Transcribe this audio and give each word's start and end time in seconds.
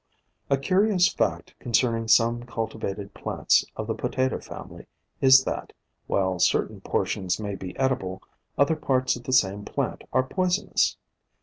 A 0.49 0.57
curious 0.57 1.07
fact 1.09 1.53
concerning 1.59 2.07
some 2.07 2.41
cultivated 2.41 3.13
plants 3.13 3.63
of 3.75 3.85
the 3.85 3.93
Potato 3.93 4.39
family 4.39 4.87
is 5.21 5.43
that, 5.43 5.73
while 6.07 6.39
certain 6.39 6.81
portions 6.81 7.39
may 7.39 7.53
be 7.53 7.77
edible, 7.77 8.23
other 8.57 8.75
parts 8.75 9.15
of 9.15 9.25
the 9.25 9.31
same 9.31 9.63
plant 9.63 10.01
are 10.11 10.23
poisonous. 10.23 10.97